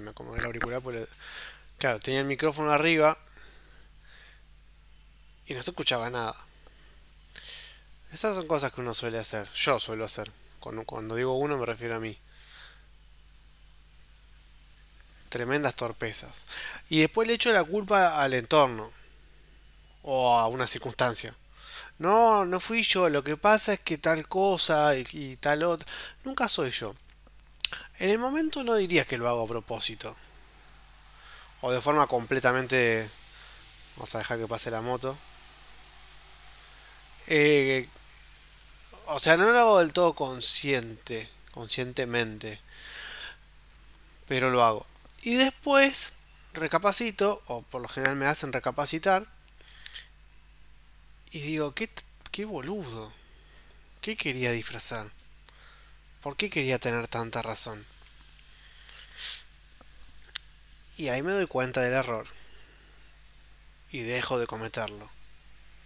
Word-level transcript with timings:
me 0.00 0.10
acomodé 0.10 0.40
el 0.40 0.46
auricular, 0.46 0.82
claro, 1.78 2.00
tenía 2.00 2.20
el 2.20 2.26
micrófono 2.26 2.70
arriba 2.70 3.16
y 5.46 5.54
no 5.54 5.62
se 5.62 5.70
escuchaba 5.70 6.10
nada. 6.10 6.34
Estas 8.12 8.36
son 8.36 8.46
cosas 8.46 8.72
que 8.72 8.80
uno 8.80 8.94
suele 8.94 9.18
hacer, 9.18 9.48
yo 9.54 9.78
suelo 9.78 10.04
hacer. 10.04 10.30
Cuando, 10.60 10.84
cuando 10.84 11.14
digo 11.14 11.36
uno 11.36 11.56
me 11.56 11.66
refiero 11.66 11.96
a 11.96 12.00
mí. 12.00 12.18
Tremendas 15.28 15.74
torpezas. 15.74 16.46
Y 16.88 17.00
después 17.00 17.28
le 17.28 17.34
echo 17.34 17.52
la 17.52 17.64
culpa 17.64 18.22
al 18.22 18.34
entorno 18.34 18.92
o 20.02 20.38
a 20.38 20.46
una 20.48 20.66
circunstancia. 20.66 21.34
No, 21.98 22.44
no 22.44 22.60
fui 22.60 22.82
yo, 22.82 23.08
lo 23.08 23.24
que 23.24 23.36
pasa 23.36 23.74
es 23.74 23.80
que 23.80 23.98
tal 23.98 24.28
cosa 24.28 24.94
y, 24.96 25.36
tal 25.36 25.64
otra. 25.64 25.86
Nunca 26.24 26.48
soy 26.48 26.70
yo. 26.70 26.94
En 27.98 28.10
el 28.10 28.18
momento 28.18 28.62
no 28.64 28.74
diría 28.74 29.04
que 29.04 29.18
lo 29.18 29.28
hago 29.28 29.44
a 29.44 29.48
propósito. 29.48 30.16
O 31.60 31.72
de 31.72 31.80
forma 31.80 32.06
completamente... 32.06 33.10
Vamos 33.96 34.14
a 34.14 34.18
dejar 34.18 34.38
que 34.38 34.46
pase 34.46 34.70
la 34.70 34.80
moto. 34.80 35.18
Eh, 37.26 37.88
o 39.06 39.18
sea, 39.18 39.36
no 39.36 39.50
lo 39.50 39.58
hago 39.58 39.78
del 39.80 39.92
todo 39.92 40.14
consciente, 40.14 41.28
conscientemente. 41.52 42.60
Pero 44.28 44.50
lo 44.50 44.62
hago. 44.62 44.86
Y 45.22 45.34
después 45.34 46.12
recapacito, 46.54 47.42
o 47.46 47.62
por 47.62 47.82
lo 47.82 47.88
general 47.88 48.16
me 48.16 48.26
hacen 48.26 48.52
recapacitar 48.52 49.26
y 51.30 51.40
digo, 51.40 51.74
qué, 51.74 51.90
qué 52.30 52.44
boludo. 52.44 53.12
¿Qué 54.00 54.16
quería 54.16 54.52
disfrazar? 54.52 55.10
¿Por 56.22 56.36
qué 56.36 56.50
quería 56.50 56.78
tener 56.78 57.06
tanta 57.06 57.42
razón? 57.42 57.86
Y 60.96 61.08
ahí 61.08 61.22
me 61.22 61.32
doy 61.32 61.46
cuenta 61.46 61.80
del 61.80 61.92
error. 61.92 62.26
Y 63.92 64.00
dejo 64.00 64.38
de 64.38 64.46
cometerlo. 64.46 65.08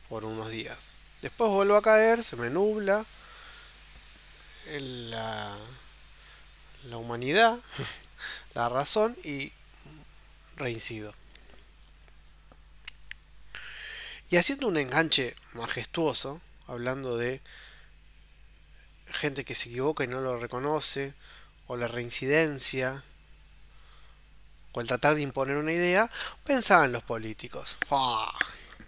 Por 0.08 0.25
unos 0.25 0.50
días. 0.50 0.97
Después 1.20 1.50
vuelvo 1.50 1.77
a 1.77 1.83
caer, 1.83 2.25
se 2.25 2.36
me 2.36 2.48
nubla. 2.48 3.05
La, 4.66 5.56
la 6.84 6.97
humanidad, 6.97 7.58
la 8.55 8.69
razón 8.69 9.16
y 9.22 9.53
reincido. 10.56 11.14
Y 14.30 14.36
haciendo 14.36 14.66
un 14.69 14.78
enganche 14.78 15.36
majestuoso, 15.53 16.41
hablando 16.66 17.19
de 17.19 17.42
gente 19.12 19.44
que 19.44 19.55
se 19.55 19.68
equivoca 19.68 20.05
y 20.05 20.08
no 20.08 20.20
lo 20.20 20.36
reconoce, 20.38 21.14
o 21.66 21.77
la 21.77 21.88
reincidencia, 21.88 23.05
o 24.72 24.80
el 24.80 24.86
tratar 24.86 25.14
de 25.14 25.22
imponer 25.22 25.56
una 25.56 25.72
idea, 25.72 26.10
pensaba 26.44 26.84
en 26.84 26.92
los 26.92 27.02
políticos. 27.02 27.77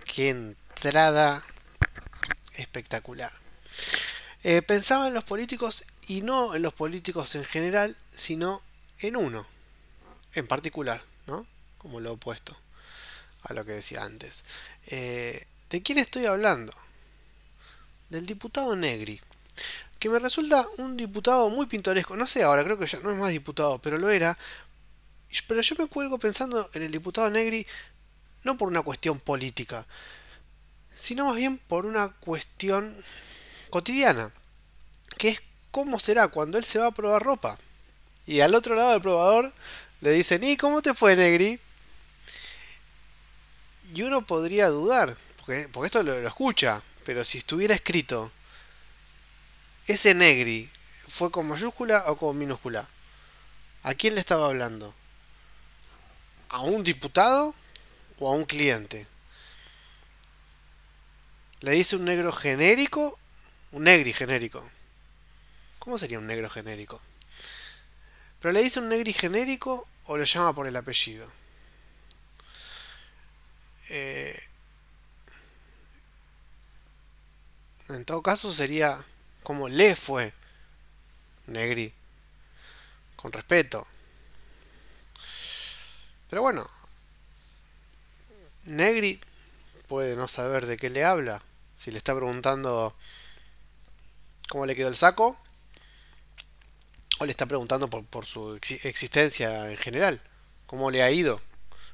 ¡Qué 0.04 0.30
entrada 0.30 1.42
espectacular! 2.54 3.32
Eh, 4.42 4.60
pensaba 4.62 5.08
en 5.08 5.14
los 5.14 5.24
políticos 5.24 5.84
y 6.06 6.20
no 6.20 6.54
en 6.54 6.62
los 6.62 6.74
políticos 6.74 7.34
en 7.34 7.44
general, 7.44 7.96
sino 8.08 8.62
en 8.98 9.16
uno, 9.16 9.46
en 10.34 10.46
particular, 10.46 11.02
¿no? 11.26 11.46
Como 11.78 12.00
lo 12.00 12.12
opuesto 12.12 12.56
a 13.44 13.54
lo 13.54 13.64
que 13.64 13.72
decía 13.72 14.02
antes. 14.02 14.44
Eh, 14.86 15.46
¿De 15.70 15.82
quién 15.82 15.98
estoy 15.98 16.26
hablando? 16.26 16.72
Del 18.10 18.26
diputado 18.26 18.76
Negri. 18.76 19.20
Que 20.04 20.10
me 20.10 20.18
resulta 20.18 20.62
un 20.76 20.98
diputado 20.98 21.48
muy 21.48 21.64
pintoresco. 21.64 22.14
No 22.14 22.26
sé 22.26 22.42
ahora, 22.42 22.62
creo 22.62 22.76
que 22.76 22.86
ya 22.86 23.00
no 23.00 23.10
es 23.10 23.16
más 23.16 23.30
diputado, 23.30 23.78
pero 23.78 23.96
lo 23.96 24.10
era. 24.10 24.36
Pero 25.48 25.62
yo 25.62 25.76
me 25.78 25.86
cuelgo 25.86 26.18
pensando 26.18 26.68
en 26.74 26.82
el 26.82 26.92
diputado 26.92 27.30
Negri 27.30 27.66
no 28.42 28.58
por 28.58 28.68
una 28.68 28.82
cuestión 28.82 29.18
política, 29.18 29.86
sino 30.94 31.24
más 31.24 31.36
bien 31.36 31.56
por 31.56 31.86
una 31.86 32.10
cuestión 32.10 32.94
cotidiana. 33.70 34.30
Que 35.16 35.30
es 35.30 35.40
cómo 35.70 35.98
será 35.98 36.28
cuando 36.28 36.58
él 36.58 36.64
se 36.64 36.80
va 36.80 36.88
a 36.88 36.94
probar 36.94 37.22
ropa. 37.22 37.58
Y 38.26 38.40
al 38.40 38.54
otro 38.54 38.74
lado 38.74 38.92
del 38.92 39.00
probador 39.00 39.54
le 40.02 40.10
dicen, 40.10 40.44
¿y 40.44 40.58
cómo 40.58 40.82
te 40.82 40.92
fue, 40.92 41.16
Negri? 41.16 41.58
Y 43.94 44.02
uno 44.02 44.20
podría 44.26 44.68
dudar, 44.68 45.16
porque, 45.38 45.66
porque 45.72 45.86
esto 45.86 46.02
lo, 46.02 46.12
escucha, 46.12 46.82
pero 47.06 47.24
si 47.24 47.38
estuviera 47.38 47.74
escrito, 47.74 48.30
ese 49.86 50.14
negri 50.14 50.70
fue 51.08 51.30
con 51.30 51.48
mayúscula 51.48 52.04
o 52.06 52.16
con 52.16 52.38
minúscula, 52.38 52.88
¿a 53.82 53.94
quién 53.94 54.14
le 54.14 54.20
estaba 54.20 54.46
hablando? 54.46 54.94
¿A 56.48 56.60
un 56.60 56.82
diputado 56.82 57.54
o 58.18 58.28
a 58.28 58.34
un 58.34 58.44
cliente? 58.44 59.06
¿Le 61.60 61.72
dice 61.72 61.96
un 61.96 62.04
negro 62.04 62.32
genérico? 62.32 63.18
Un 63.72 63.84
negri 63.84 64.12
genérico. 64.12 64.68
¿Cómo 65.78 65.98
sería 65.98 66.18
un 66.18 66.26
negro 66.26 66.48
genérico? 66.48 67.00
Pero 68.40 68.52
le 68.52 68.62
dice 68.62 68.80
un 68.80 68.88
negri 68.88 69.12
genérico 69.12 69.88
o 70.06 70.16
lo 70.16 70.24
llama 70.24 70.54
por 70.54 70.66
el 70.66 70.76
apellido. 70.76 71.30
Eh, 73.88 74.38
en 77.88 78.04
todo 78.04 78.22
caso 78.22 78.52
sería 78.52 79.04
como 79.44 79.68
le 79.68 79.94
fue 79.94 80.32
Negri. 81.46 81.92
Con 83.14 83.30
respeto. 83.30 83.86
Pero 86.28 86.42
bueno. 86.42 86.66
Negri 88.64 89.20
puede 89.86 90.16
no 90.16 90.26
saber 90.26 90.66
de 90.66 90.76
qué 90.76 90.90
le 90.90 91.04
habla. 91.04 91.42
Si 91.76 91.90
le 91.90 91.98
está 91.98 92.14
preguntando 92.16 92.96
cómo 94.48 94.66
le 94.66 94.74
quedó 94.74 94.88
el 94.88 94.96
saco. 94.96 95.38
O 97.20 97.26
le 97.26 97.30
está 97.30 97.46
preguntando 97.46 97.88
por, 97.88 98.04
por 98.06 98.26
su 98.26 98.54
existencia 98.54 99.70
en 99.70 99.76
general. 99.76 100.20
Cómo 100.66 100.90
le 100.90 101.02
ha 101.02 101.10
ido. 101.10 101.40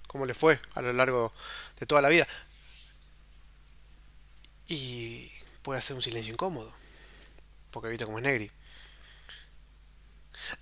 Cómo 0.06 0.24
le 0.24 0.34
fue 0.34 0.60
a 0.74 0.82
lo 0.82 0.92
largo 0.92 1.32
de 1.78 1.86
toda 1.86 2.00
la 2.00 2.08
vida. 2.08 2.26
Y 4.68 5.30
puede 5.62 5.80
hacer 5.80 5.96
un 5.96 6.02
silencio 6.02 6.32
incómodo, 6.32 6.72
porque 7.70 7.88
viste 7.88 8.04
como 8.04 8.18
es 8.18 8.24
Negri. 8.24 8.50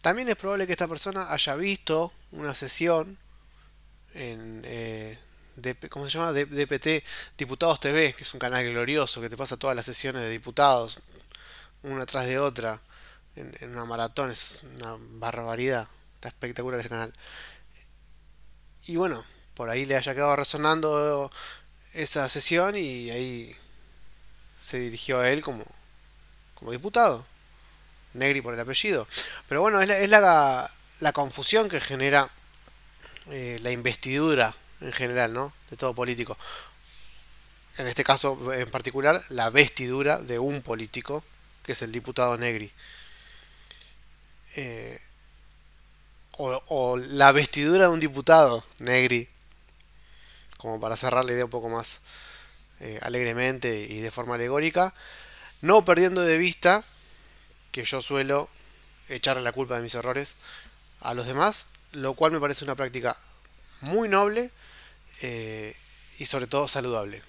También 0.01 0.29
es 0.29 0.37
probable 0.37 0.67
que 0.67 0.73
esta 0.73 0.89
persona 0.89 1.33
haya 1.33 1.57
visto 1.57 2.13
una 2.33 2.55
sesión 2.55 3.19
en 4.15 4.63
eh, 4.65 5.19
¿cómo 5.89 6.09
se 6.09 6.19
llama? 6.19 6.33
DPT 6.33 7.05
Diputados 7.37 7.81
TV, 7.81 8.15
que 8.15 8.23
es 8.23 8.35
un 8.35 8.41
canal 8.41 8.65
glorioso 8.65 9.21
que 9.21 9.29
te 9.29 9.37
pasa 9.37 9.57
todas 9.57 9.77
las 9.77 9.87
sesiones 9.87 10.23
de 10.23 10.31
diputados, 10.31 11.01
una 11.83 12.07
tras 12.07 12.27
de 12.27 12.39
otra, 12.39 12.81
en 13.37 13.71
una 13.71 13.85
maratón, 13.85 14.31
es 14.31 14.65
una 14.77 14.97
barbaridad, 14.99 15.87
está 16.15 16.29
espectacular 16.29 16.81
ese 16.81 16.89
canal. 16.89 17.13
Y 18.87 18.97
bueno, 18.97 19.25
por 19.55 19.71
ahí 19.71 19.87
le 19.87 19.97
haya 19.97 20.15
quedado 20.15 20.37
resonando 20.37 21.31
esa 21.93 22.29
sesión 22.29 22.77
y 22.77 23.11
ahí 23.11 23.57
se 24.57 24.79
dirigió 24.79 25.21
a 25.21 25.31
él 25.31 25.43
como, 25.43 25.65
como 26.59 26.73
diputado. 26.73 27.25
Negri 28.15 28.41
por 28.41 28.55
el 28.55 28.61
apellido. 28.61 29.07
Pero 29.49 29.61
bueno, 29.61 29.81
es 29.81 30.11
la, 30.11 30.71
la, 31.01 31.13
confusión 31.13 31.69
que 31.69 31.81
genera 31.81 32.29
eh, 33.31 33.59
la 33.63 33.71
investidura 33.71 34.55
en 34.81 34.93
general, 34.93 35.33
¿no? 35.33 35.53
De 35.71 35.77
todo 35.77 35.95
político. 35.95 36.37
En 37.77 37.87
este 37.87 38.03
caso 38.03 38.53
en 38.53 38.71
particular, 38.71 39.23
la 39.29 39.51
vestidura 39.51 40.19
de 40.19 40.39
un 40.39 40.63
político, 40.63 41.23
que 41.63 41.73
es 41.73 41.83
el 41.83 41.93
diputado 41.93 42.37
Negri. 42.37 42.73
Eh, 44.57 45.01
o, 46.39 46.97
la 46.97 47.33
vestidura 47.33 47.83
de 47.83 47.89
un 47.89 48.01
diputado 48.01 48.65
Negri 48.79 49.29
como 50.57 50.81
para 50.81 50.97
cerrar 50.97 51.25
la 51.25 51.33
idea 51.33 51.45
un 51.45 51.51
poco 51.51 51.69
más 51.69 52.01
eh, 52.81 52.99
alegremente 53.03 53.81
y 53.81 54.01
de 54.01 54.11
forma 54.11 54.37
alegórica, 54.37 54.95
no 55.61 55.85
perdiendo 55.85 56.23
de 56.23 56.39
vista 56.39 56.85
que 57.73 57.85
yo 57.85 58.03
suelo 58.03 58.49
echarle 59.09 59.43
la 59.43 59.53
culpa 59.53 59.77
de 59.77 59.83
mis 59.83 59.95
errores 59.95 60.37
a 61.01 61.15
los 61.15 61.27
demás, 61.27 61.69
lo 61.93 62.15
cual 62.15 62.33
me 62.33 62.41
parece 62.41 62.65
una 62.65 62.75
práctica 62.75 63.17
muy 63.81 64.09
noble 64.09 64.51
eh, 65.23 65.77
y 66.19 66.27
sobre 66.27 66.47
todo 66.47 66.69
saludable. 66.69 67.23